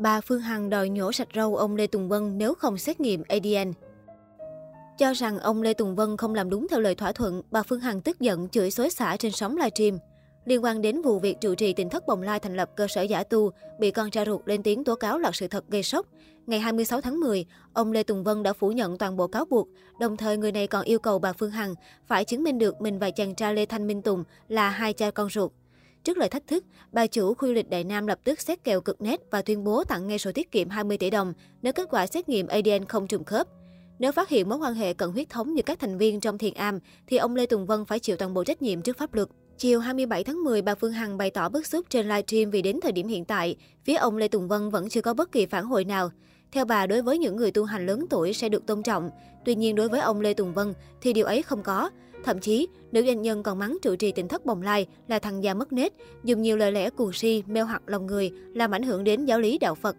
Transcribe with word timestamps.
Bà 0.00 0.20
Phương 0.20 0.40
Hằng 0.40 0.70
đòi 0.70 0.88
nhổ 0.88 1.12
sạch 1.12 1.28
râu 1.34 1.56
ông 1.56 1.76
Lê 1.76 1.86
Tùng 1.86 2.08
Vân 2.08 2.38
nếu 2.38 2.54
không 2.54 2.78
xét 2.78 3.00
nghiệm 3.00 3.22
ADN. 3.28 3.72
Cho 4.98 5.12
rằng 5.12 5.38
ông 5.38 5.62
Lê 5.62 5.74
Tùng 5.74 5.96
Vân 5.96 6.16
không 6.16 6.34
làm 6.34 6.50
đúng 6.50 6.66
theo 6.70 6.80
lời 6.80 6.94
thỏa 6.94 7.12
thuận, 7.12 7.42
bà 7.50 7.62
Phương 7.62 7.80
Hằng 7.80 8.00
tức 8.00 8.20
giận 8.20 8.48
chửi 8.48 8.70
xối 8.70 8.90
xả 8.90 9.16
trên 9.16 9.32
sóng 9.32 9.56
livestream. 9.56 9.98
Liên 10.44 10.64
quan 10.64 10.82
đến 10.82 11.02
vụ 11.02 11.18
việc 11.18 11.36
trụ 11.40 11.54
trì 11.54 11.72
tỉnh 11.72 11.88
thất 11.88 12.06
Bồng 12.06 12.22
Lai 12.22 12.40
thành 12.40 12.56
lập 12.56 12.70
cơ 12.76 12.86
sở 12.86 13.02
giả 13.02 13.22
tu, 13.22 13.50
bị 13.78 13.90
con 13.90 14.10
trai 14.10 14.24
ruột 14.24 14.40
lên 14.44 14.62
tiếng 14.62 14.84
tố 14.84 14.94
cáo 14.94 15.18
loạt 15.18 15.36
sự 15.36 15.48
thật 15.48 15.64
gây 15.68 15.82
sốc. 15.82 16.06
Ngày 16.46 16.60
26 16.60 17.00
tháng 17.00 17.20
10, 17.20 17.46
ông 17.72 17.92
Lê 17.92 18.02
Tùng 18.02 18.24
Vân 18.24 18.42
đã 18.42 18.52
phủ 18.52 18.72
nhận 18.72 18.98
toàn 18.98 19.16
bộ 19.16 19.26
cáo 19.26 19.44
buộc, 19.44 19.68
đồng 20.00 20.16
thời 20.16 20.36
người 20.36 20.52
này 20.52 20.66
còn 20.66 20.84
yêu 20.84 20.98
cầu 20.98 21.18
bà 21.18 21.32
Phương 21.32 21.50
Hằng 21.50 21.74
phải 22.06 22.24
chứng 22.24 22.42
minh 22.42 22.58
được 22.58 22.80
mình 22.80 22.98
và 22.98 23.10
chàng 23.10 23.34
trai 23.34 23.54
Lê 23.54 23.66
Thanh 23.66 23.86
Minh 23.86 24.02
Tùng 24.02 24.24
là 24.48 24.70
hai 24.70 24.92
cha 24.92 25.10
con 25.10 25.30
ruột. 25.30 25.52
Trước 26.04 26.18
lời 26.18 26.28
thách 26.28 26.46
thức, 26.46 26.64
bà 26.92 27.06
chủ 27.06 27.34
khu 27.34 27.48
du 27.48 27.54
lịch 27.54 27.70
Đại 27.70 27.84
Nam 27.84 28.06
lập 28.06 28.18
tức 28.24 28.40
xét 28.40 28.64
kèo 28.64 28.80
cực 28.80 29.00
nét 29.00 29.20
và 29.30 29.42
tuyên 29.42 29.64
bố 29.64 29.84
tặng 29.84 30.06
ngay 30.06 30.18
sổ 30.18 30.32
tiết 30.32 30.52
kiệm 30.52 30.68
20 30.68 30.98
tỷ 30.98 31.10
đồng 31.10 31.32
nếu 31.62 31.72
kết 31.72 31.88
quả 31.90 32.06
xét 32.06 32.28
nghiệm 32.28 32.46
ADN 32.46 32.84
không 32.88 33.06
trùng 33.06 33.24
khớp. 33.24 33.46
Nếu 33.98 34.12
phát 34.12 34.28
hiện 34.28 34.48
mối 34.48 34.58
quan 34.58 34.74
hệ 34.74 34.94
cận 34.94 35.10
huyết 35.10 35.28
thống 35.28 35.54
như 35.54 35.62
các 35.62 35.78
thành 35.78 35.98
viên 35.98 36.20
trong 36.20 36.38
thiền 36.38 36.54
am, 36.54 36.78
thì 37.06 37.16
ông 37.16 37.36
Lê 37.36 37.46
Tùng 37.46 37.66
Vân 37.66 37.84
phải 37.84 37.98
chịu 37.98 38.16
toàn 38.16 38.34
bộ 38.34 38.44
trách 38.44 38.62
nhiệm 38.62 38.82
trước 38.82 38.98
pháp 38.98 39.14
luật. 39.14 39.28
Chiều 39.58 39.80
27 39.80 40.24
tháng 40.24 40.44
10, 40.44 40.62
bà 40.62 40.74
Phương 40.74 40.92
Hằng 40.92 41.16
bày 41.16 41.30
tỏ 41.30 41.48
bức 41.48 41.66
xúc 41.66 41.86
trên 41.90 42.08
livestream 42.08 42.50
vì 42.50 42.62
đến 42.62 42.80
thời 42.82 42.92
điểm 42.92 43.08
hiện 43.08 43.24
tại, 43.24 43.56
phía 43.84 43.94
ông 43.94 44.16
Lê 44.16 44.28
Tùng 44.28 44.48
Vân 44.48 44.70
vẫn 44.70 44.88
chưa 44.88 45.00
có 45.00 45.14
bất 45.14 45.32
kỳ 45.32 45.46
phản 45.46 45.64
hồi 45.64 45.84
nào. 45.84 46.10
Theo 46.52 46.64
bà, 46.64 46.86
đối 46.86 47.02
với 47.02 47.18
những 47.18 47.36
người 47.36 47.50
tu 47.50 47.64
hành 47.64 47.86
lớn 47.86 48.06
tuổi 48.10 48.32
sẽ 48.32 48.48
được 48.48 48.66
tôn 48.66 48.82
trọng. 48.82 49.10
Tuy 49.44 49.54
nhiên, 49.54 49.76
đối 49.76 49.88
với 49.88 50.00
ông 50.00 50.20
Lê 50.20 50.34
Tùng 50.34 50.54
Vân 50.54 50.74
thì 51.00 51.12
điều 51.12 51.26
ấy 51.26 51.42
không 51.42 51.62
có. 51.62 51.90
Thậm 52.24 52.40
chí, 52.40 52.68
nữ 52.92 53.02
doanh 53.06 53.22
nhân 53.22 53.42
còn 53.42 53.58
mắng 53.58 53.78
trụ 53.82 53.96
trì 53.96 54.12
tỉnh 54.12 54.28
thất 54.28 54.46
Bồng 54.46 54.62
Lai 54.62 54.86
là 55.08 55.18
thằng 55.18 55.44
già 55.44 55.54
mất 55.54 55.72
nết, 55.72 55.92
dùng 56.24 56.42
nhiều 56.42 56.56
lời 56.56 56.72
lẽ 56.72 56.90
cuồng 56.90 57.12
si, 57.12 57.42
mêu 57.46 57.66
hoặc 57.66 57.82
lòng 57.86 58.06
người, 58.06 58.32
làm 58.54 58.70
ảnh 58.70 58.82
hưởng 58.82 59.04
đến 59.04 59.24
giáo 59.24 59.40
lý 59.40 59.58
đạo 59.58 59.74
Phật. 59.74 59.96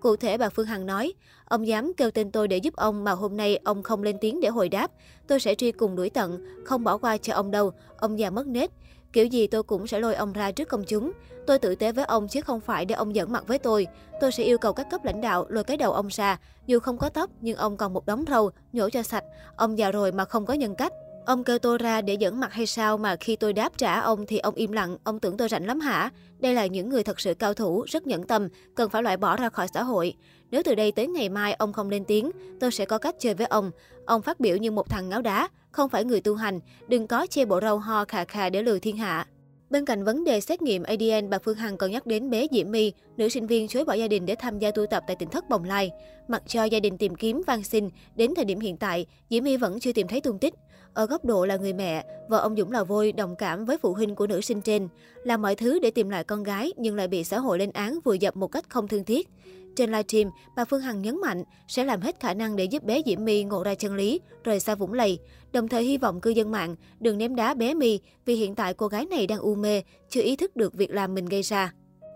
Cụ 0.00 0.16
thể 0.16 0.38
bà 0.38 0.48
Phương 0.48 0.66
Hằng 0.66 0.86
nói, 0.86 1.12
ông 1.44 1.66
dám 1.66 1.92
kêu 1.96 2.10
tên 2.10 2.30
tôi 2.30 2.48
để 2.48 2.56
giúp 2.56 2.76
ông 2.76 3.04
mà 3.04 3.12
hôm 3.12 3.36
nay 3.36 3.58
ông 3.64 3.82
không 3.82 4.02
lên 4.02 4.16
tiếng 4.20 4.40
để 4.40 4.48
hồi 4.48 4.68
đáp. 4.68 4.90
Tôi 5.26 5.40
sẽ 5.40 5.54
truy 5.54 5.72
cùng 5.72 5.96
đuổi 5.96 6.10
tận, 6.10 6.46
không 6.64 6.84
bỏ 6.84 6.98
qua 6.98 7.16
cho 7.16 7.34
ông 7.34 7.50
đâu, 7.50 7.72
ông 7.98 8.18
già 8.18 8.30
mất 8.30 8.46
nết. 8.46 8.70
Kiểu 9.14 9.26
gì 9.26 9.46
tôi 9.46 9.62
cũng 9.62 9.86
sẽ 9.86 10.00
lôi 10.00 10.14
ông 10.14 10.32
ra 10.32 10.50
trước 10.50 10.68
công 10.68 10.84
chúng. 10.84 11.12
Tôi 11.46 11.58
tử 11.58 11.74
tế 11.74 11.92
với 11.92 12.04
ông 12.04 12.28
chứ 12.28 12.40
không 12.40 12.60
phải 12.60 12.84
để 12.84 12.94
ông 12.94 13.14
dẫn 13.14 13.32
mặt 13.32 13.46
với 13.46 13.58
tôi. 13.58 13.86
Tôi 14.20 14.32
sẽ 14.32 14.44
yêu 14.44 14.58
cầu 14.58 14.72
các 14.72 14.90
cấp 14.90 15.04
lãnh 15.04 15.20
đạo 15.20 15.46
lôi 15.48 15.64
cái 15.64 15.76
đầu 15.76 15.92
ông 15.92 16.08
ra. 16.08 16.38
Dù 16.66 16.78
không 16.78 16.98
có 16.98 17.08
tóc 17.08 17.30
nhưng 17.40 17.56
ông 17.56 17.76
còn 17.76 17.92
một 17.92 18.06
đống 18.06 18.24
râu, 18.28 18.50
nhổ 18.72 18.90
cho 18.90 19.02
sạch. 19.02 19.24
Ông 19.56 19.78
già 19.78 19.90
rồi 19.90 20.12
mà 20.12 20.24
không 20.24 20.46
có 20.46 20.54
nhân 20.54 20.74
cách. 20.74 20.92
Ông 21.26 21.44
kêu 21.44 21.58
tôi 21.58 21.78
ra 21.78 22.00
để 22.00 22.14
dẫn 22.14 22.40
mặt 22.40 22.52
hay 22.52 22.66
sao 22.66 22.98
mà 22.98 23.16
khi 23.16 23.36
tôi 23.36 23.52
đáp 23.52 23.78
trả 23.78 24.00
ông 24.00 24.26
thì 24.26 24.38
ông 24.38 24.54
im 24.54 24.72
lặng, 24.72 24.96
ông 25.04 25.20
tưởng 25.20 25.36
tôi 25.36 25.48
rảnh 25.48 25.66
lắm 25.66 25.80
hả? 25.80 26.10
Đây 26.38 26.54
là 26.54 26.66
những 26.66 26.88
người 26.88 27.04
thật 27.04 27.20
sự 27.20 27.34
cao 27.34 27.54
thủ, 27.54 27.84
rất 27.88 28.06
nhẫn 28.06 28.26
tâm, 28.26 28.48
cần 28.74 28.90
phải 28.90 29.02
loại 29.02 29.16
bỏ 29.16 29.36
ra 29.36 29.48
khỏi 29.48 29.68
xã 29.74 29.82
hội. 29.82 30.14
Nếu 30.50 30.62
từ 30.64 30.74
đây 30.74 30.92
tới 30.92 31.06
ngày 31.06 31.28
mai 31.28 31.52
ông 31.52 31.72
không 31.72 31.90
lên 31.90 32.04
tiếng, 32.04 32.30
tôi 32.60 32.70
sẽ 32.70 32.84
có 32.84 32.98
cách 32.98 33.14
chơi 33.18 33.34
với 33.34 33.46
ông. 33.46 33.70
Ông 34.06 34.22
phát 34.22 34.40
biểu 34.40 34.56
như 34.56 34.70
một 34.70 34.90
thằng 34.90 35.08
ngáo 35.08 35.22
đá, 35.22 35.48
không 35.74 35.90
phải 35.90 36.04
người 36.04 36.20
tu 36.20 36.34
hành, 36.34 36.60
đừng 36.88 37.06
có 37.06 37.26
chê 37.30 37.44
bộ 37.44 37.60
râu 37.60 37.78
ho 37.78 38.04
khà 38.04 38.24
khà 38.24 38.50
để 38.50 38.62
lừa 38.62 38.78
thiên 38.78 38.96
hạ. 38.96 39.26
Bên 39.70 39.84
cạnh 39.84 40.04
vấn 40.04 40.24
đề 40.24 40.40
xét 40.40 40.62
nghiệm 40.62 40.82
ADN, 40.82 41.30
bà 41.30 41.38
Phương 41.38 41.56
Hằng 41.56 41.76
còn 41.76 41.90
nhắc 41.90 42.06
đến 42.06 42.30
bé 42.30 42.46
Diễm 42.52 42.70
My, 42.70 42.92
nữ 43.16 43.28
sinh 43.28 43.46
viên 43.46 43.68
chối 43.68 43.84
bỏ 43.84 43.92
gia 43.92 44.08
đình 44.08 44.26
để 44.26 44.34
tham 44.34 44.58
gia 44.58 44.70
tu 44.70 44.86
tập 44.86 45.04
tại 45.06 45.16
tỉnh 45.16 45.28
thất 45.28 45.48
Bồng 45.48 45.64
Lai. 45.64 45.90
Mặc 46.28 46.42
cho 46.46 46.64
gia 46.64 46.80
đình 46.80 46.98
tìm 46.98 47.14
kiếm 47.14 47.42
van 47.46 47.62
xin, 47.62 47.88
đến 48.16 48.34
thời 48.36 48.44
điểm 48.44 48.60
hiện 48.60 48.76
tại, 48.76 49.06
Diễm 49.30 49.44
My 49.44 49.56
vẫn 49.56 49.80
chưa 49.80 49.92
tìm 49.92 50.08
thấy 50.08 50.20
tung 50.20 50.38
tích. 50.38 50.54
Ở 50.94 51.06
góc 51.06 51.24
độ 51.24 51.46
là 51.46 51.56
người 51.56 51.72
mẹ, 51.72 52.04
vợ 52.28 52.38
ông 52.38 52.56
Dũng 52.56 52.72
là 52.72 52.84
Vôi 52.84 53.12
đồng 53.12 53.36
cảm 53.36 53.64
với 53.64 53.78
phụ 53.78 53.94
huynh 53.94 54.14
của 54.14 54.26
nữ 54.26 54.40
sinh 54.40 54.60
trên, 54.60 54.88
làm 55.24 55.42
mọi 55.42 55.54
thứ 55.54 55.78
để 55.78 55.90
tìm 55.90 56.10
lại 56.10 56.24
con 56.24 56.42
gái 56.42 56.72
nhưng 56.76 56.96
lại 56.96 57.08
bị 57.08 57.24
xã 57.24 57.38
hội 57.38 57.58
lên 57.58 57.70
án 57.70 57.98
vùi 58.04 58.18
dập 58.18 58.36
một 58.36 58.48
cách 58.48 58.64
không 58.68 58.88
thương 58.88 59.04
tiếc. 59.04 59.28
Trên 59.76 59.90
livestream, 59.90 60.30
bà 60.56 60.64
Phương 60.64 60.80
Hằng 60.80 61.02
nhấn 61.02 61.20
mạnh 61.20 61.44
sẽ 61.68 61.84
làm 61.84 62.00
hết 62.00 62.20
khả 62.20 62.34
năng 62.34 62.56
để 62.56 62.64
giúp 62.64 62.82
bé 62.82 63.02
Diễm 63.06 63.24
My 63.24 63.44
ngộ 63.44 63.62
ra 63.62 63.74
chân 63.74 63.94
lý, 63.94 64.20
rời 64.44 64.60
xa 64.60 64.74
vũng 64.74 64.92
lầy. 64.92 65.18
Đồng 65.52 65.68
thời 65.68 65.84
hy 65.84 65.98
vọng 65.98 66.20
cư 66.20 66.30
dân 66.30 66.50
mạng 66.50 66.76
đừng 67.00 67.18
ném 67.18 67.36
đá 67.36 67.54
bé 67.54 67.74
My 67.74 68.00
vì 68.24 68.34
hiện 68.34 68.54
tại 68.54 68.74
cô 68.74 68.88
gái 68.88 69.06
này 69.06 69.26
đang 69.26 69.38
u 69.38 69.54
mê, 69.54 69.82
chưa 70.08 70.22
ý 70.22 70.36
thức 70.36 70.56
được 70.56 70.74
việc 70.74 70.90
làm 70.90 71.14
mình 71.14 71.26
gây 71.26 71.42
ra. 71.42 71.72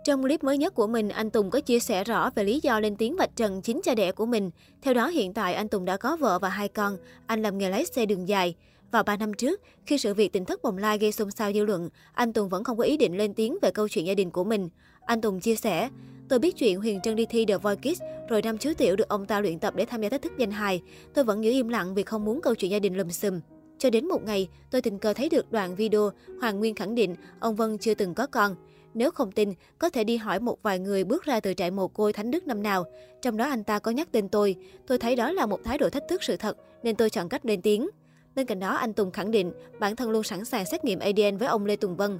Trong 0.08 0.22
clip 0.22 0.44
mới 0.44 0.58
nhất 0.58 0.74
của 0.74 0.86
mình, 0.86 1.08
anh 1.08 1.30
Tùng 1.30 1.50
có 1.50 1.60
chia 1.60 1.78
sẻ 1.78 2.04
rõ 2.04 2.30
về 2.34 2.44
lý 2.44 2.60
do 2.62 2.80
lên 2.80 2.96
tiếng 2.96 3.16
vạch 3.16 3.36
trần 3.36 3.62
chính 3.62 3.80
cha 3.84 3.94
đẻ 3.94 4.12
của 4.12 4.26
mình. 4.26 4.50
Theo 4.82 4.94
đó, 4.94 5.08
hiện 5.08 5.34
tại 5.34 5.54
anh 5.54 5.69
Tùng 5.69 5.84
đã 5.84 5.96
có 5.96 6.16
vợ 6.16 6.38
và 6.38 6.48
hai 6.48 6.69
con. 6.69 6.96
Anh 7.26 7.42
làm 7.42 7.58
nghề 7.58 7.70
lái 7.70 7.84
xe 7.84 8.06
đường 8.06 8.28
dài. 8.28 8.54
Vào 8.91 9.02
3 9.02 9.16
năm 9.16 9.34
trước, 9.34 9.60
khi 9.86 9.98
sự 9.98 10.14
việc 10.14 10.32
tỉnh 10.32 10.44
thất 10.44 10.62
bồng 10.62 10.78
lai 10.78 10.98
gây 10.98 11.12
xôn 11.12 11.30
xao 11.30 11.52
dư 11.52 11.64
luận, 11.64 11.88
anh 12.12 12.32
Tùng 12.32 12.48
vẫn 12.48 12.64
không 12.64 12.78
có 12.78 12.84
ý 12.84 12.96
định 12.96 13.16
lên 13.16 13.34
tiếng 13.34 13.58
về 13.62 13.70
câu 13.70 13.88
chuyện 13.88 14.06
gia 14.06 14.14
đình 14.14 14.30
của 14.30 14.44
mình. 14.44 14.69
Anh 15.00 15.20
Tùng 15.20 15.41
chia 15.41 15.56
sẻ, 15.56 15.88
Tôi 16.28 16.38
biết 16.38 16.56
chuyện 16.56 16.80
Huyền 16.80 17.00
Trân 17.00 17.16
đi 17.16 17.26
thi 17.26 17.44
The 17.44 17.58
Voice 17.58 17.90
Kids, 17.90 18.02
rồi 18.28 18.42
năm 18.42 18.58
chú 18.58 18.70
Tiểu 18.78 18.96
được 18.96 19.08
ông 19.08 19.26
ta 19.26 19.40
luyện 19.40 19.58
tập 19.58 19.75
để 19.76 19.84
tham 19.84 20.02
gia 20.02 20.08
thách 20.08 20.22
thức 20.22 20.32
danh 20.38 20.50
hài. 20.50 20.82
Tôi 21.14 21.25
vẫn 21.25 21.44
giữ 21.44 21.50
im 21.50 21.69
lặng 21.69 21.94
vì 21.94 22.02
không 22.02 22.25
muốn 22.25 22.40
câu 22.42 22.54
chuyện 22.54 22.70
gia 22.70 22.78
đình 22.78 22.96
lùm 22.96 23.08
xùm. 23.08 23.40
Cho 23.78 23.90
đến 23.90 24.08
một 24.08 24.22
ngày, 24.25 24.48
tôi 24.70 24.82
tình 24.82 24.98
cờ 24.98 25.12
thấy 25.12 25.28
được 25.28 25.52
đoạn 25.52 25.76
video 25.76 26.10
Hoàng 26.40 26.58
Nguyên 26.58 26.75
khẳng 26.75 26.94
định 26.94 27.14
ông 27.40 27.56
Vân 27.56 27.78
chưa 27.78 27.94
từng 27.94 28.14
có 28.14 28.26
con. 28.26 28.56
Nếu 28.94 29.10
không 29.10 29.32
tin, 29.32 29.53
có 29.78 29.91
thể 29.91 30.04
đi 30.04 30.16
hỏi 30.16 30.41
một 30.41 30.62
vài 30.62 30.78
người 30.78 31.04
bước 31.04 31.25
ra 31.25 31.41
từ 31.41 31.54
trại 31.54 31.71
mồ 31.71 31.88
côi 31.88 32.12
Thánh 32.12 32.31
Đức 32.31 32.47
năm 32.47 32.62
nào. 32.62 32.84
Trong 33.22 33.37
đó 33.37 33.44
anh 33.44 33.65
ta 33.65 33.78
có 33.78 33.91
nhắc 33.91 34.09
tên 34.12 34.28
tôi. 34.28 34.56
Tôi 34.87 34.99
thấy 34.99 35.16
đó 35.16 35.32
là 35.32 35.47
một 35.47 35.60
thái 35.65 35.78
độ 35.78 35.91
thách 35.91 36.09
thức 36.09 36.22
sự 36.22 36.37
thật, 36.37 36.56
nên 36.82 36.97
tôi 36.97 37.10
chọn 37.10 37.28
cách 37.28 37.47
lên 37.47 37.62
tiếng. 37.62 37.88
Bên 38.34 38.47
cạnh 38.47 38.60
đó, 38.60 38.75
anh 38.76 38.93
Tùng 38.93 39.10
khẳng 39.10 39.31
định 39.31 39.53
bản 39.78 39.97
thân 39.97 40.10
luôn 40.10 40.22
sẵn 40.22 40.44
sàng 40.44 40.65
xét 40.65 40.84
nghiệm 40.84 40.99
ADN 40.99 41.37
với 41.37 41.49
ông 41.49 41.66
Lê 41.66 41.76
Tùng 41.76 41.97
Vân. 41.97 42.19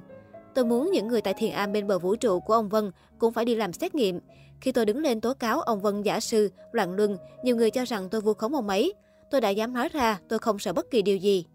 Tôi 0.55 0.65
muốn 0.65 0.91
những 0.91 1.07
người 1.07 1.21
tại 1.21 1.33
thiền 1.33 1.51
am 1.51 1.73
bên 1.73 1.87
bờ 1.87 1.99
vũ 1.99 2.15
trụ 2.15 2.39
của 2.39 2.53
ông 2.53 2.69
Vân 2.69 2.91
cũng 3.19 3.33
phải 3.33 3.45
đi 3.45 3.55
làm 3.55 3.73
xét 3.73 3.95
nghiệm. 3.95 4.19
Khi 4.61 4.71
tôi 4.71 4.85
đứng 4.85 4.97
lên 4.97 5.21
tố 5.21 5.33
cáo 5.33 5.61
ông 5.61 5.81
Vân 5.81 6.01
giả 6.01 6.19
sư, 6.19 6.49
loạn 6.71 6.95
luân, 6.95 7.17
nhiều 7.43 7.55
người 7.55 7.71
cho 7.71 7.85
rằng 7.85 8.09
tôi 8.09 8.21
vu 8.21 8.33
khống 8.33 8.55
ông 8.55 8.69
ấy. 8.69 8.93
Tôi 9.31 9.41
đã 9.41 9.49
dám 9.49 9.73
nói 9.73 9.89
ra, 9.89 10.19
tôi 10.27 10.39
không 10.39 10.59
sợ 10.59 10.73
bất 10.73 10.91
kỳ 10.91 11.01
điều 11.01 11.17
gì. 11.17 11.45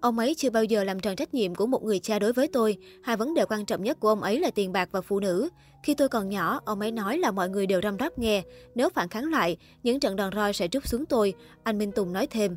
Ông 0.00 0.18
ấy 0.18 0.34
chưa 0.34 0.50
bao 0.50 0.64
giờ 0.64 0.84
làm 0.84 1.00
tròn 1.00 1.16
trách 1.16 1.34
nhiệm 1.34 1.54
của 1.54 1.66
một 1.66 1.82
người 1.82 1.98
cha 1.98 2.18
đối 2.18 2.32
với 2.32 2.48
tôi. 2.48 2.76
Hai 3.02 3.16
vấn 3.16 3.34
đề 3.34 3.44
quan 3.44 3.64
trọng 3.64 3.82
nhất 3.82 4.00
của 4.00 4.08
ông 4.08 4.22
ấy 4.22 4.40
là 4.40 4.50
tiền 4.50 4.72
bạc 4.72 4.88
và 4.92 5.00
phụ 5.00 5.20
nữ. 5.20 5.48
Khi 5.82 5.94
tôi 5.94 6.08
còn 6.08 6.28
nhỏ, 6.28 6.60
ông 6.64 6.80
ấy 6.80 6.90
nói 6.92 7.18
là 7.18 7.30
mọi 7.30 7.48
người 7.48 7.66
đều 7.66 7.80
răm 7.82 7.96
rắp 7.98 8.18
nghe. 8.18 8.42
Nếu 8.74 8.88
phản 8.90 9.08
kháng 9.08 9.30
lại, 9.30 9.56
những 9.82 10.00
trận 10.00 10.16
đòn 10.16 10.32
roi 10.34 10.52
sẽ 10.52 10.68
trút 10.68 10.86
xuống 10.86 11.06
tôi. 11.06 11.34
Anh 11.62 11.78
Minh 11.78 11.92
Tùng 11.92 12.12
nói 12.12 12.26
thêm. 12.26 12.56